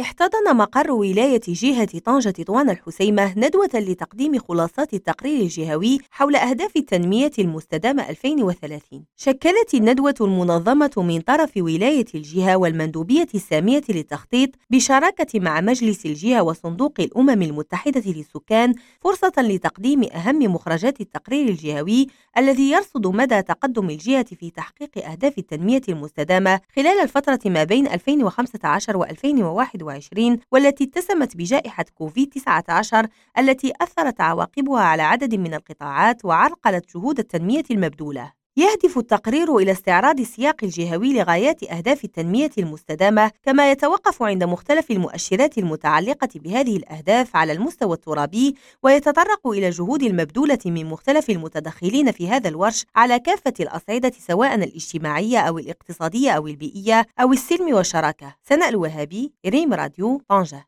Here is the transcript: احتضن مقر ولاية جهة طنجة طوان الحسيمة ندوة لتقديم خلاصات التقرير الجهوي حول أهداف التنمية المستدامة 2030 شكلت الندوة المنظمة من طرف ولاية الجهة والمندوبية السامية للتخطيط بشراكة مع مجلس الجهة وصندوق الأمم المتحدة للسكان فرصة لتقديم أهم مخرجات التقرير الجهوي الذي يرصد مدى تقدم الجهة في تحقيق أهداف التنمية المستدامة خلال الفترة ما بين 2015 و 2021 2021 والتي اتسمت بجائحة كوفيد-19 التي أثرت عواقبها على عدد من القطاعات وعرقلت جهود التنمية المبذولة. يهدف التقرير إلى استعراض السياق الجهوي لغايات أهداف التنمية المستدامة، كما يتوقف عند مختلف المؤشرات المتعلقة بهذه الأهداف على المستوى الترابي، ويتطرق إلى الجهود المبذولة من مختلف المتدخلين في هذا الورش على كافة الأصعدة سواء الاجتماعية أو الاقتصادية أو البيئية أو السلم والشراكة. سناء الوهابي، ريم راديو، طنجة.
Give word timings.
احتضن 0.00 0.56
مقر 0.56 0.90
ولاية 0.90 1.40
جهة 1.48 1.98
طنجة 1.98 2.30
طوان 2.46 2.70
الحسيمة 2.70 3.38
ندوة 3.38 3.70
لتقديم 3.74 4.38
خلاصات 4.38 4.94
التقرير 4.94 5.40
الجهوي 5.40 5.98
حول 6.10 6.36
أهداف 6.36 6.76
التنمية 6.76 7.30
المستدامة 7.38 8.08
2030 8.10 9.04
شكلت 9.16 9.74
الندوة 9.74 10.14
المنظمة 10.20 10.90
من 10.96 11.20
طرف 11.20 11.50
ولاية 11.56 12.04
الجهة 12.14 12.56
والمندوبية 12.56 13.26
السامية 13.34 13.82
للتخطيط 13.88 14.50
بشراكة 14.70 15.40
مع 15.40 15.60
مجلس 15.60 16.06
الجهة 16.06 16.42
وصندوق 16.42 16.94
الأمم 17.00 17.42
المتحدة 17.42 18.02
للسكان 18.06 18.74
فرصة 19.00 19.32
لتقديم 19.38 20.04
أهم 20.04 20.38
مخرجات 20.54 21.00
التقرير 21.00 21.48
الجهوي 21.48 22.06
الذي 22.38 22.70
يرصد 22.70 23.06
مدى 23.06 23.42
تقدم 23.42 23.90
الجهة 23.90 24.24
في 24.24 24.50
تحقيق 24.50 25.10
أهداف 25.10 25.38
التنمية 25.38 25.82
المستدامة 25.88 26.60
خلال 26.76 27.00
الفترة 27.02 27.40
ما 27.46 27.64
بين 27.64 27.86
2015 27.86 28.96
و 28.96 29.04
2021 29.04 29.83
2021 29.90 30.38
والتي 30.52 30.84
اتسمت 30.84 31.36
بجائحة 31.36 31.84
كوفيد-19 31.94 33.06
التي 33.38 33.72
أثرت 33.80 34.20
عواقبها 34.20 34.80
على 34.80 35.02
عدد 35.02 35.34
من 35.34 35.54
القطاعات 35.54 36.24
وعرقلت 36.24 36.96
جهود 36.96 37.18
التنمية 37.18 37.64
المبذولة. 37.70 38.43
يهدف 38.56 38.98
التقرير 38.98 39.56
إلى 39.56 39.72
استعراض 39.72 40.20
السياق 40.20 40.56
الجهوي 40.62 41.12
لغايات 41.12 41.62
أهداف 41.64 42.04
التنمية 42.04 42.50
المستدامة، 42.58 43.30
كما 43.42 43.70
يتوقف 43.70 44.22
عند 44.22 44.44
مختلف 44.44 44.90
المؤشرات 44.90 45.58
المتعلقة 45.58 46.28
بهذه 46.34 46.76
الأهداف 46.76 47.36
على 47.36 47.52
المستوى 47.52 47.94
الترابي، 47.94 48.54
ويتطرق 48.82 49.46
إلى 49.46 49.68
الجهود 49.68 50.02
المبذولة 50.02 50.58
من 50.66 50.86
مختلف 50.86 51.30
المتدخلين 51.30 52.12
في 52.12 52.28
هذا 52.28 52.48
الورش 52.48 52.84
على 52.96 53.18
كافة 53.18 53.54
الأصعدة 53.60 54.12
سواء 54.26 54.54
الاجتماعية 54.54 55.38
أو 55.38 55.58
الاقتصادية 55.58 56.30
أو 56.30 56.46
البيئية 56.46 57.06
أو 57.20 57.32
السلم 57.32 57.74
والشراكة. 57.74 58.34
سناء 58.48 58.68
الوهابي، 58.68 59.32
ريم 59.46 59.74
راديو، 59.74 60.22
طنجة. 60.28 60.62